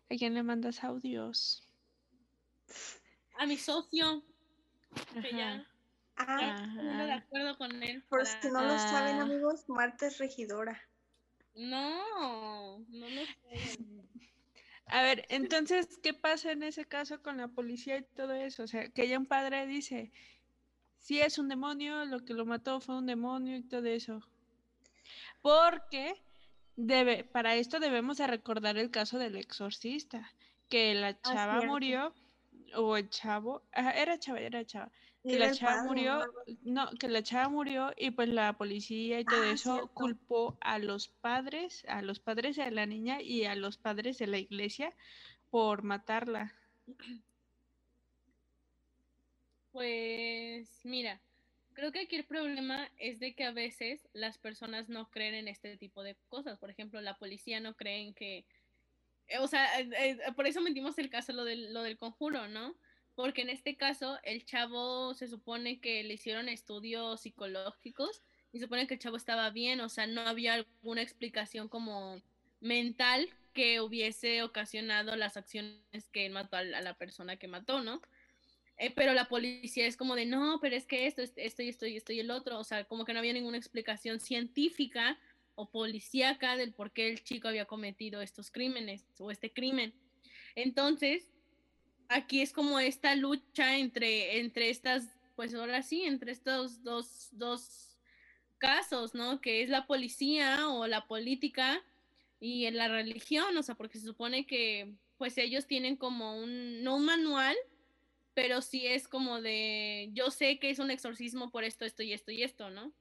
[0.10, 1.64] ¿A quién le mandas audios?
[3.38, 4.24] A mi socio,
[5.22, 5.66] que ya
[6.18, 8.04] Ah, pongo de acuerdo con él.
[8.10, 9.22] por para- si no lo saben, Ah.
[9.22, 10.82] amigos, Marta es regidora.
[11.56, 13.80] No, no lo sé.
[14.88, 18.64] A ver, entonces, ¿qué pasa en ese caso con la policía y todo eso?
[18.64, 20.12] O sea, que ya un padre dice,
[20.98, 24.22] si es un demonio, lo que lo mató fue un demonio y todo eso.
[25.42, 26.16] Porque
[26.76, 30.32] debe, para esto debemos de recordar el caso del exorcista,
[30.70, 31.68] que la chava cierto.
[31.68, 32.14] murió,
[32.76, 34.92] o el chavo, ajá, era chava, era chava,
[35.28, 36.20] que la chava padre, murió,
[36.64, 36.86] ¿no?
[36.86, 39.94] no, que la chava murió y pues la policía y todo Ah, eso cierto.
[39.94, 44.28] culpó a los padres, a los padres de la niña y a los padres de
[44.28, 44.94] la iglesia
[45.50, 46.54] por matarla.
[49.72, 51.22] Pues mira,
[51.74, 55.48] creo que aquí el problema es de que a veces las personas no creen en
[55.48, 56.58] este tipo de cosas.
[56.58, 58.46] Por ejemplo, la policía no creen que,
[59.40, 62.76] o sea, eh, eh, por eso metimos el caso lo del, lo del conjuro, ¿no?
[63.14, 68.66] Porque en este caso el chavo se supone que le hicieron estudios psicológicos y se
[68.66, 72.22] supone que el chavo estaba bien, o sea, no había alguna explicación como
[72.60, 78.02] mental que hubiese ocasionado las acciones que mató a la persona que mató, ¿no?
[78.80, 81.70] Eh, pero la policía es como de, no, pero es que esto, es- esto y
[81.70, 85.18] esto y esto y el otro, o sea, como que no había ninguna explicación científica
[85.56, 89.94] o policíaca del por qué el chico había cometido estos crímenes o este crimen.
[90.54, 91.32] Entonces,
[92.10, 97.98] aquí es como esta lucha entre, entre estas, pues ahora sí, entre estos dos, dos
[98.60, 99.42] casos, ¿no?
[99.42, 101.84] Que es la policía o la política
[102.40, 106.84] y en la religión, o sea, porque se supone que pues ellos tienen como un,
[106.84, 107.56] no un manual,
[108.38, 112.14] pero sí es como de, yo sé que es un exorcismo por esto, esto y
[112.14, 112.94] esto y esto, ¿no?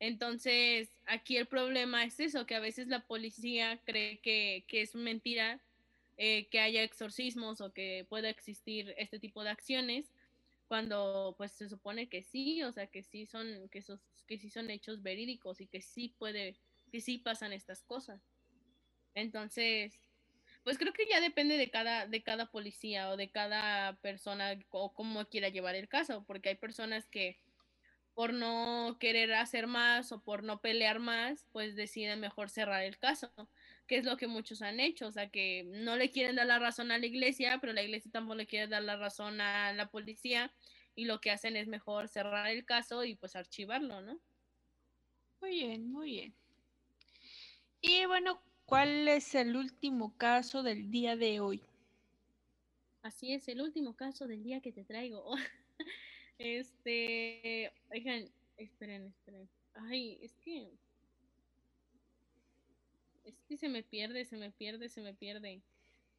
[0.00, 4.96] Entonces, aquí el problema es eso, que a veces la policía cree que, que es
[4.96, 5.60] mentira
[6.16, 10.12] eh, que haya exorcismos o que pueda existir este tipo de acciones,
[10.66, 14.50] cuando pues se supone que sí, o sea, que sí son, que, esos, que sí
[14.50, 16.56] son hechos verídicos y que sí puede,
[16.90, 18.20] que sí pasan estas cosas.
[19.14, 19.94] Entonces,
[20.64, 24.92] pues creo que ya depende de cada, de cada policía o de cada persona o
[24.92, 27.38] cómo quiera llevar el caso, porque hay personas que
[28.14, 32.98] por no querer hacer más o por no pelear más, pues deciden mejor cerrar el
[32.98, 33.32] caso,
[33.86, 36.58] que es lo que muchos han hecho, o sea, que no le quieren dar la
[36.58, 39.90] razón a la iglesia, pero la iglesia tampoco le quiere dar la razón a la
[39.90, 40.52] policía
[40.94, 44.20] y lo que hacen es mejor cerrar el caso y pues archivarlo, ¿no?
[45.40, 46.34] Muy bien, muy bien.
[47.80, 51.60] Y bueno, ¿cuál es el último caso del día de hoy?
[53.02, 55.34] Así es, el último caso del día que te traigo.
[56.42, 58.24] Este, oigan,
[58.56, 59.46] esperen, esperen.
[59.74, 60.70] Ay, es que
[63.24, 65.60] es que se me pierde, se me pierde, se me pierde.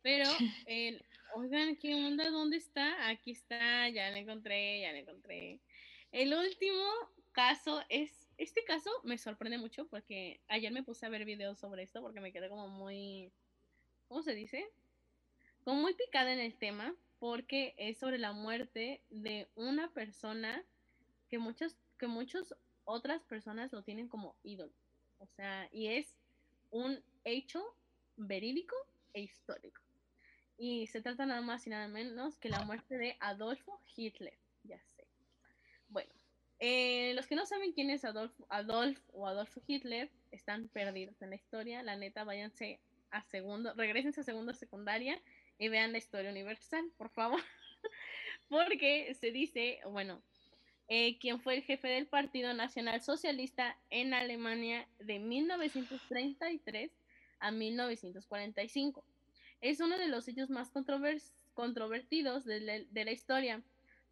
[0.03, 0.25] Pero,
[0.67, 2.29] el, oigan, ¿qué onda?
[2.29, 3.09] ¿Dónde está?
[3.09, 5.59] Aquí está, ya lo encontré, ya lo encontré.
[6.11, 6.83] El último
[7.31, 11.83] caso es, este caso me sorprende mucho porque ayer me puse a ver videos sobre
[11.83, 13.31] esto porque me quedé como muy,
[14.07, 14.67] ¿cómo se dice?
[15.63, 20.63] Como muy picada en el tema porque es sobre la muerte de una persona
[21.29, 24.73] que muchas, que muchas otras personas lo tienen como ídolo.
[25.19, 26.17] O sea, y es
[26.71, 27.63] un hecho
[28.17, 28.75] verídico
[29.13, 29.81] e histórico.
[30.57, 34.37] Y se trata nada más y nada menos que la muerte de Adolfo Hitler.
[34.63, 35.07] Ya sé.
[35.89, 36.11] Bueno,
[36.61, 41.31] eh, los que no saben quién es Adolfo, Adolf o Adolfo Hitler están perdidos en
[41.31, 41.81] la historia.
[41.81, 45.19] La neta, váyanse a segundo, regresen a segundo secundaria
[45.57, 47.41] y vean la historia universal, por favor.
[48.49, 50.21] Porque se dice, bueno,
[50.87, 56.91] eh, quien fue el jefe del Partido Nacional Socialista en Alemania de 1933
[57.39, 59.03] a 1945.
[59.61, 60.69] Es uno de los hechos más
[61.53, 63.63] controvertidos de la, historia,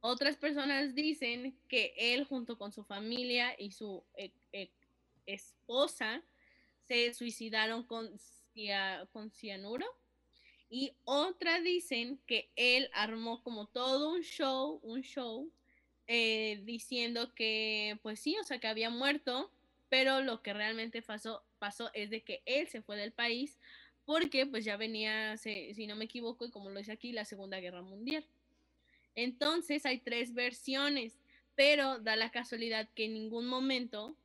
[0.00, 4.70] Otras personas dicen que él junto con su familia y su e, e,
[5.26, 6.22] esposa
[6.88, 8.10] se suicidaron con,
[9.12, 9.84] con cianuro.
[10.68, 15.50] Y otras dicen que él armó como todo un show, un show,
[16.08, 19.50] eh, diciendo que pues sí, o sea, que había muerto,
[19.88, 23.58] pero lo que realmente pasó, pasó es de que él se fue del país
[24.04, 27.58] porque pues ya venía, si no me equivoco, y como lo dice aquí, la Segunda
[27.58, 28.24] Guerra Mundial.
[29.16, 31.18] Entonces hay tres versiones,
[31.56, 34.16] pero da la casualidad que en ningún momento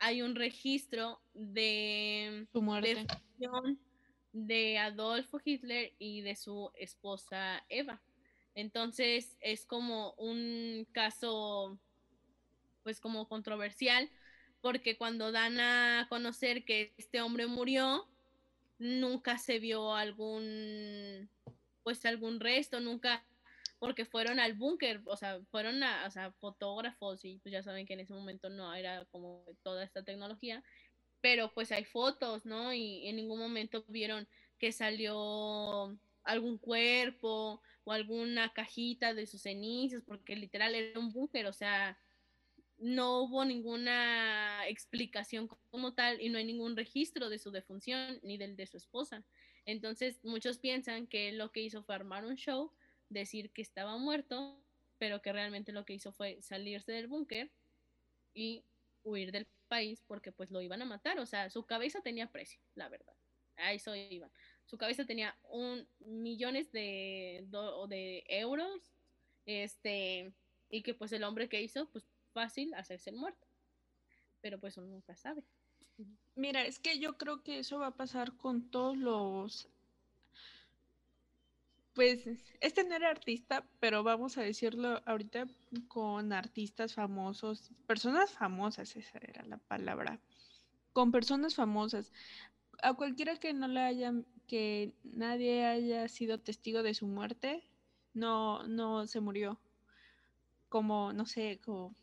[0.00, 3.06] hay un registro de su muerte
[3.38, 3.48] de
[4.78, 8.02] Adolfo Hitler y de su esposa Eva.
[8.54, 11.78] Entonces es como un caso,
[12.82, 14.10] pues como controversial,
[14.60, 18.08] porque cuando dan a conocer que este hombre murió,
[18.78, 21.28] nunca se vio algún,
[21.82, 23.24] pues algún resto, nunca,
[23.78, 27.86] porque fueron al búnker, o sea, fueron a, o sea, fotógrafos y pues ya saben
[27.86, 30.62] que en ese momento no era como toda esta tecnología,
[31.24, 32.74] pero pues hay fotos, ¿no?
[32.74, 40.02] Y en ningún momento vieron que salió algún cuerpo o alguna cajita de sus cenizas,
[40.06, 41.98] porque literal era un búnker, o sea,
[42.76, 48.36] no hubo ninguna explicación como tal y no hay ningún registro de su defunción ni
[48.36, 49.24] del de su esposa.
[49.64, 52.70] Entonces, muchos piensan que lo que hizo fue armar un show,
[53.08, 54.62] decir que estaba muerto,
[54.98, 57.50] pero que realmente lo que hizo fue salirse del búnker
[58.34, 58.62] y
[59.04, 62.60] huir del país porque pues lo iban a matar, o sea, su cabeza tenía precio,
[62.74, 63.14] la verdad.
[63.56, 64.30] A eso iban.
[64.64, 67.46] Su cabeza tenía un millones de,
[67.88, 68.92] de euros,
[69.46, 70.32] este,
[70.68, 73.46] y que pues el hombre que hizo, pues fácil hacerse el muerto.
[74.40, 75.44] Pero pues uno nunca sabe.
[76.34, 79.68] Mira, es que yo creo que eso va a pasar con todos los
[81.94, 82.26] pues
[82.60, 85.46] este no era artista, pero vamos a decirlo ahorita
[85.88, 90.20] con artistas famosos, personas famosas, esa era la palabra,
[90.92, 92.12] con personas famosas.
[92.82, 97.62] A cualquiera que no le hayan, que nadie haya sido testigo de su muerte,
[98.12, 99.60] no, no se murió.
[100.68, 101.94] Como, no sé, como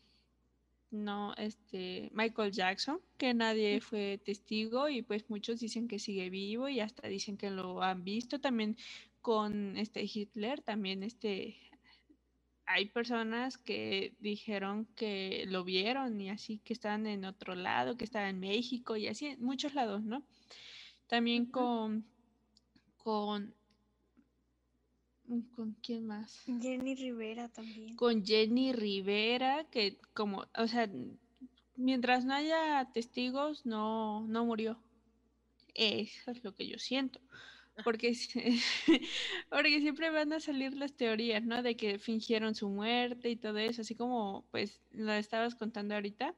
[0.91, 6.67] no, este, Michael Jackson, que nadie fue testigo y pues muchos dicen que sigue vivo
[6.67, 8.39] y hasta dicen que lo han visto.
[8.39, 8.77] También
[9.21, 11.57] con este Hitler, también este,
[12.65, 18.05] hay personas que dijeron que lo vieron y así que están en otro lado, que
[18.05, 20.23] están en México y así, en muchos lados, ¿no?
[21.07, 22.05] También con,
[22.97, 23.53] con
[25.55, 26.43] ¿Con quién más?
[26.45, 27.95] Jenny Rivera también.
[27.95, 30.89] Con Jenny Rivera, que como, o sea,
[31.77, 34.77] mientras no haya testigos, no, no murió.
[35.73, 37.21] Eso es lo que yo siento.
[37.83, 38.13] Porque,
[39.49, 41.63] porque siempre van a salir las teorías, ¿no?
[41.63, 46.35] De que fingieron su muerte y todo eso, así como pues lo estabas contando ahorita,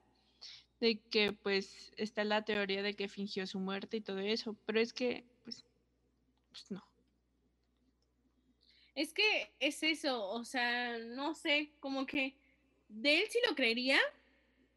[0.79, 4.79] de que pues está la teoría de que fingió su muerte y todo eso, pero
[4.79, 5.65] es que pues,
[6.49, 6.85] pues no.
[8.95, 12.35] Es que es eso, o sea, no sé, como que
[12.89, 13.99] de él sí lo creería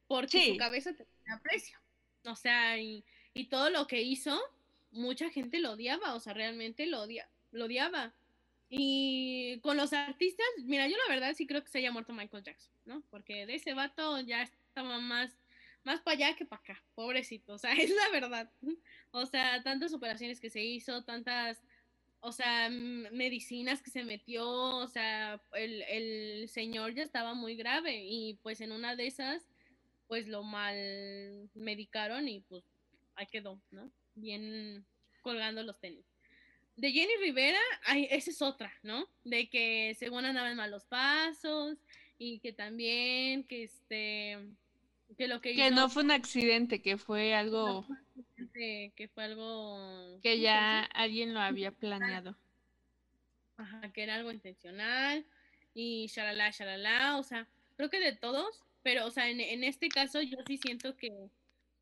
[0.06, 1.78] porque su cabeza tenía precio.
[2.24, 3.04] O sea, y,
[3.50, 4.40] todo lo que hizo,
[4.96, 8.14] mucha gente lo odiaba, o sea, realmente lo, odia, lo odiaba.
[8.68, 12.42] Y con los artistas, mira, yo la verdad sí creo que se haya muerto Michael
[12.42, 13.02] Jackson, ¿no?
[13.10, 15.36] Porque de ese vato ya estaba más,
[15.84, 18.50] más para allá que para acá, pobrecito, o sea, es la verdad.
[19.12, 21.62] O sea, tantas operaciones que se hizo, tantas
[22.20, 28.02] o sea, medicinas que se metió, o sea, el, el señor ya estaba muy grave
[28.04, 29.46] y pues en una de esas,
[30.08, 32.64] pues lo mal medicaron y pues
[33.14, 33.90] ahí quedó, ¿no?
[34.16, 34.84] Bien
[35.22, 36.04] colgando los tenis.
[36.76, 39.08] De Jenny Rivera, ay, esa es otra, ¿no?
[39.24, 41.78] De que según andaba en malos pasos
[42.18, 44.38] y que también, que este,
[45.16, 47.86] que lo que, Que hizo no fue un accidente, que fue algo
[48.52, 49.76] que, que fue algo
[50.22, 52.36] que ¿cómo se ya alguien lo había planeado.
[53.56, 55.24] Ajá, que era algo intencional
[55.74, 59.88] y shalala, shalala, o sea, creo que de todos, pero, o sea, en, en este
[59.88, 61.30] caso yo sí siento que,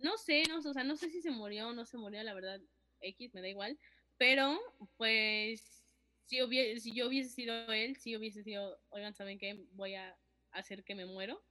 [0.05, 2.35] no sé, no, o sea, no sé si se murió o no se murió, la
[2.35, 2.61] verdad,
[3.01, 3.79] X, me da igual,
[4.19, 4.61] pero,
[4.99, 5.83] pues,
[6.27, 9.65] si, hubie- si yo hubiese sido él, si hubiese sido, oigan, ¿saben qué?
[9.73, 10.17] Voy a
[10.51, 11.43] hacer que me muero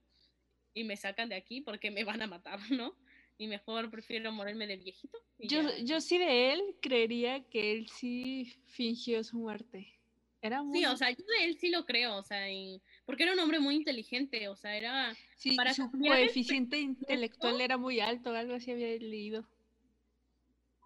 [0.73, 2.95] y me sacan de aquí porque me van a matar, ¿no?
[3.39, 5.17] Y mejor prefiero morirme de viejito.
[5.39, 5.77] Yo, ya.
[5.79, 9.99] yo sí de él creería que él sí fingió su muerte.
[10.41, 10.77] Era muy...
[10.79, 13.39] Sí, o sea, yo de él sí lo creo, o sea, y- porque era un
[13.39, 18.55] hombre muy inteligente, o sea, era sí, para su coeficiente intelectual era muy alto, algo
[18.55, 19.45] así había leído.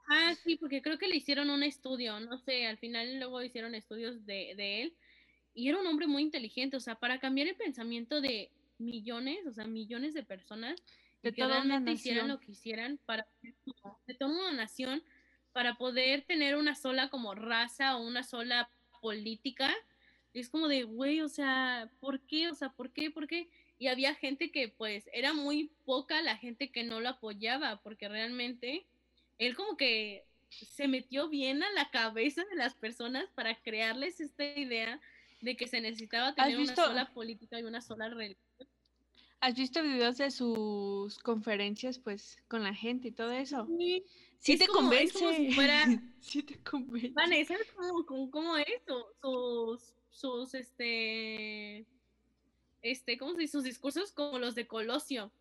[0.09, 3.75] Ah, sí, porque creo que le hicieron un estudio, no sé, al final luego hicieron
[3.75, 4.97] estudios de, de él
[5.53, 9.53] y era un hombre muy inteligente, o sea, para cambiar el pensamiento de millones, o
[9.53, 10.77] sea, millones de personas
[11.21, 12.29] De que toda una realmente hicieran nación.
[12.29, 13.27] lo que hicieran para
[14.07, 15.03] de toda una nación
[15.53, 19.73] para poder tener una sola como raza o una sola política.
[20.37, 22.47] Y es como de, güey, o sea, ¿por qué?
[22.49, 23.09] O sea, ¿por qué?
[23.09, 23.49] ¿Por qué?
[23.79, 28.07] Y había gente que pues era muy poca la gente que no lo apoyaba, porque
[28.07, 28.85] realmente
[29.39, 34.45] él como que se metió bien a la cabeza de las personas para crearles esta
[34.45, 35.01] idea
[35.41, 38.37] de que se necesitaba tener visto- una sola política y una sola religión.
[39.39, 43.67] ¿Has visto videos de sus conferencias, pues, con la gente y todo eso?
[43.77, 44.03] Sí,
[44.39, 45.19] Sí es te como- es convence.
[45.19, 45.85] como si fuera-
[46.21, 47.09] sí te convence.
[47.13, 51.85] Vanessa es como, como, como eso, sus, sus, este,
[52.81, 53.51] este, ¿cómo se dice?
[53.51, 55.31] Sus discursos como los de Colosio.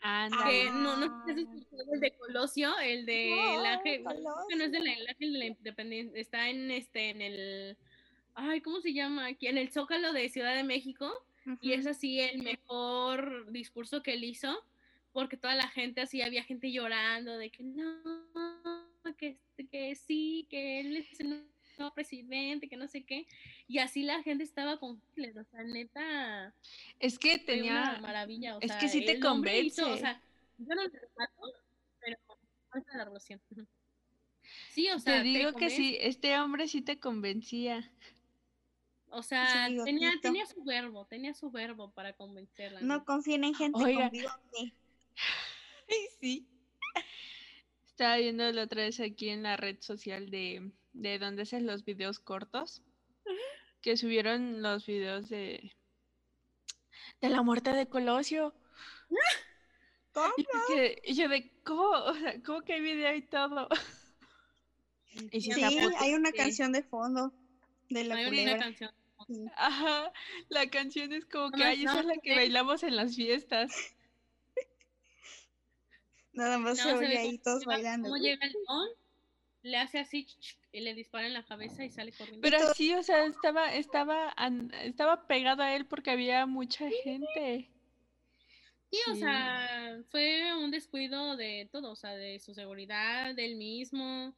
[0.00, 0.64] Ándale.
[0.64, 4.64] Que no, no sé si has escuchado el de Colosio, el de el ángel, no
[4.64, 7.76] es del el ángel de la independencia, está en este, en el,
[8.34, 9.26] ay, ¿cómo se llama?
[9.26, 11.10] Aquí, en el Zócalo de Ciudad de México,
[11.60, 14.64] y es así el mejor discurso que él hizo,
[15.12, 18.02] porque toda la gente así, había gente llorando de que no,
[19.16, 19.38] que,
[19.70, 21.20] que sí, que él es
[21.78, 23.26] nuevo presidente, que no sé qué,
[23.68, 26.54] y así la gente estaba con Hitler, o sea, neta,
[27.00, 27.98] Es que una tenía.
[28.00, 29.82] maravilla, o es sea, que sí te hizo, convence.
[29.82, 30.20] o sea,
[30.58, 31.52] yo no le rescato,
[32.00, 32.16] pero
[32.70, 33.40] falta la revolución.
[34.70, 37.90] Sí, o sea, te digo que sí, este hombre sí te convencía.
[39.10, 42.80] O sea, tenía, tenía su verbo, tenía su verbo para convencerla.
[42.80, 44.10] No confíen en gente Oiga.
[44.10, 44.20] con.
[45.88, 46.46] Ay, sí.
[47.86, 51.84] Estaba viendo la otra vez aquí en la red social de, de donde hacen los
[51.84, 52.82] videos cortos.
[53.82, 55.72] Que subieron los videos de.
[57.20, 58.54] de la muerte de Colosio.
[60.12, 60.32] ¿Cómo?
[60.36, 63.68] Y yo que- y yo de cómo, o sea, cómo que hay video y todo.
[65.32, 66.36] Y sí Sí, está puto- hay una sí.
[66.36, 67.32] canción de fondo
[67.88, 68.90] de la Hay una canción.
[69.26, 69.46] Sí.
[69.56, 70.12] Ajá,
[70.50, 73.16] la canción es como que, Nomás ay, esa no es la que bailamos en las
[73.16, 73.72] fiestas.
[76.32, 78.08] Nada más No, se se oye ve ahí todos bailando.
[78.10, 78.88] cómo llega el don,
[79.66, 80.26] le hace así
[80.72, 82.40] y le dispara en la cabeza y sale corriendo.
[82.42, 84.34] Pero sí, o sea, estaba, estaba,
[84.82, 87.70] estaba pegado a él porque había mucha gente.
[88.90, 89.20] Sí, o Sí.
[89.20, 94.34] sea, fue un descuido de todo, o sea, de su seguridad, del mismo.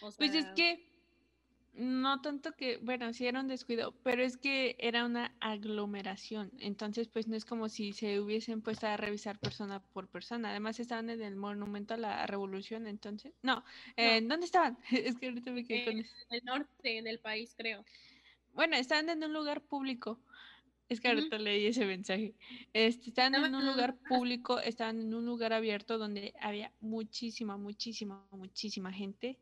[0.00, 0.89] O Pues es que
[1.72, 6.50] no tanto que, bueno, sí era un descuido, pero es que era una aglomeración.
[6.58, 10.50] Entonces, pues no es como si se hubiesen puesto a revisar persona por persona.
[10.50, 13.32] Además, estaban en el monumento a la revolución, entonces.
[13.42, 13.64] No,
[13.96, 14.78] ¿en dónde estaban?
[14.90, 16.14] Es que ahorita me quedé con en eso.
[16.30, 17.84] el norte del país, creo.
[18.52, 20.18] Bueno, estaban en un lugar público.
[20.88, 22.34] Es que ahorita leí ese mensaje.
[22.72, 27.56] Este, estaban en un en lugar- público, estaban en un lugar abierto donde había muchísima,
[27.56, 29.38] muchísima, muchísima gente.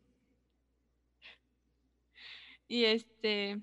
[2.69, 3.61] Y este,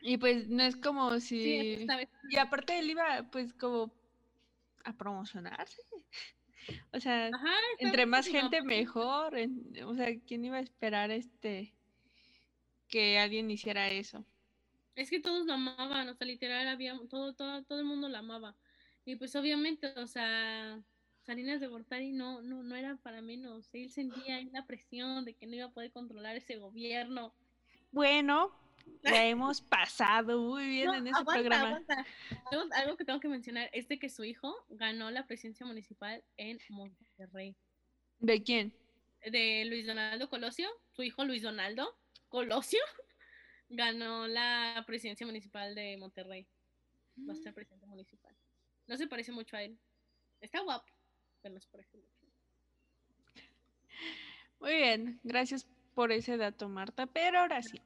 [0.00, 1.86] y pues no es como si...
[2.30, 3.92] Y aparte él iba pues como
[4.84, 5.82] a promocionarse.
[6.92, 9.34] O sea, Ajá, entre más gente mejor.
[9.86, 11.72] o sea, ¿quién iba a esperar este
[12.88, 14.26] que alguien hiciera eso?
[14.94, 18.18] Es que todos lo amaban, o sea, literal, había todo, todo, todo el mundo lo
[18.18, 18.54] amaba.
[19.06, 20.78] Y pues obviamente, o sea,
[21.22, 23.70] Salinas de Gortari no, no, no era para menos.
[23.72, 27.32] Él sentía ahí la presión de que no iba a poder controlar ese gobierno.
[27.90, 28.52] Bueno,
[29.02, 31.68] la hemos pasado muy bien No, en ese aguanta, programa.
[31.68, 32.06] aguanta.
[32.50, 36.22] Algo, algo que tengo que mencionar es de que su hijo ganó la presidencia municipal
[36.36, 37.56] en Monterrey.
[38.18, 38.72] ¿De quién?
[39.24, 41.96] De Luis Donaldo Colosio, su hijo Luis Donaldo.
[42.28, 42.80] Colosio
[43.68, 46.46] ganó la presidencia municipal de Monterrey.
[47.28, 48.34] Va a ser presidente municipal.
[48.86, 49.78] No se parece mucho a él.
[50.40, 50.86] Está guapo,
[51.42, 52.08] pero no se parece mucho.
[54.60, 55.66] Muy bien, gracias
[55.98, 57.06] por ese dato, Marta.
[57.08, 57.80] Pero ahora sí.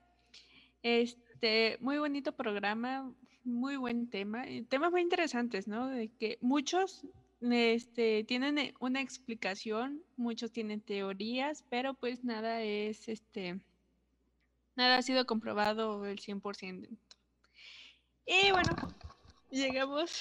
[0.83, 3.11] Este, muy bonito programa,
[3.43, 4.47] muy buen tema.
[4.47, 5.89] y Temas muy interesantes, ¿no?
[5.89, 7.07] De que muchos
[7.41, 13.59] este, tienen eh, una explicación, muchos tienen teorías, pero pues nada es, este,
[14.77, 16.89] nada ha sido comprobado el 100%.
[18.27, 18.77] Y bueno,
[19.51, 20.21] llegamos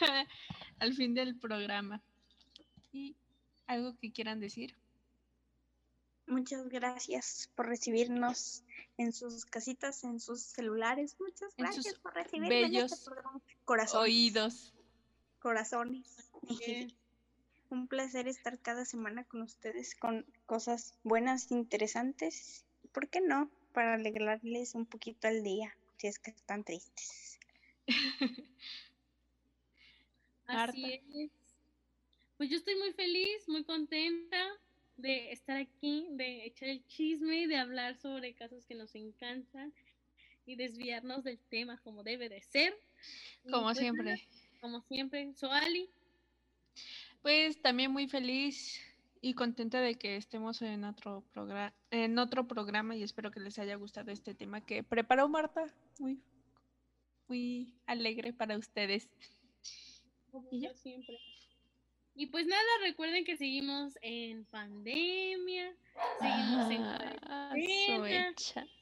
[0.78, 2.02] al fin del programa.
[2.92, 3.16] ¿Y
[3.66, 4.76] algo que quieran decir?
[6.30, 8.62] Muchas gracias por recibirnos
[8.98, 11.16] en sus casitas, en sus celulares.
[11.18, 13.40] Muchas En gracias sus por recibirnos en bellos este programa.
[13.64, 14.04] Corazones.
[14.04, 14.74] Oídos.
[15.40, 16.30] Corazones.
[16.42, 16.94] Bien.
[17.70, 22.64] Un placer estar cada semana con ustedes con cosas buenas, interesantes.
[22.92, 23.50] ¿Por qué no?
[23.72, 27.40] Para alegrarles un poquito el día, si es que están tristes.
[30.46, 31.30] Así es.
[32.36, 34.38] Pues yo estoy muy feliz, muy contenta
[35.00, 39.72] de estar aquí, de echar el chisme, de hablar sobre casos que nos encantan
[40.46, 42.74] y desviarnos del tema como debe de ser.
[43.50, 44.28] Como pues siempre.
[44.60, 45.88] como siempre, Soali.
[47.22, 48.80] Pues también muy feliz
[49.20, 53.58] y contenta de que estemos en otro programa, en otro programa y espero que les
[53.58, 55.66] haya gustado este tema que preparó Marta.
[55.98, 56.20] Muy,
[57.28, 59.08] muy alegre para ustedes.
[60.30, 61.18] como ¿Y yo siempre.
[62.20, 65.74] Y pues nada, recuerden que seguimos en pandemia,
[66.20, 67.54] seguimos en Ah,
[67.86, 68.34] cuarentena,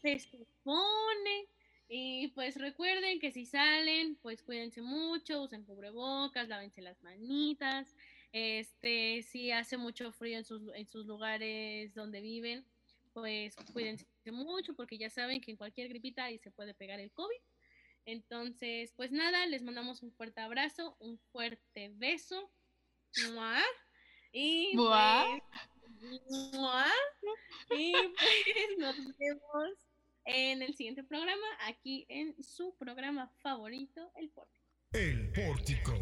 [0.02, 1.46] se supone.
[1.88, 7.94] Y pues recuerden que si salen, pues cuídense mucho, usen cubrebocas, lávense las manitas.
[8.32, 12.64] Este, si hace mucho frío en sus, en sus lugares donde viven,
[13.12, 17.12] pues cuídense mucho porque ya saben que en cualquier gripita ahí se puede pegar el
[17.12, 17.38] COVID.
[18.04, 22.50] Entonces, pues nada, les mandamos un fuerte abrazo, un fuerte beso.
[23.26, 23.60] ¡Mua!
[24.32, 25.24] Y ¡Mua!
[26.00, 26.86] pues, ¡mua!
[27.70, 29.70] y pues nos vemos
[30.24, 34.60] en el siguiente programa, aquí en su programa favorito, El Porte.
[34.92, 35.94] El Pórtico.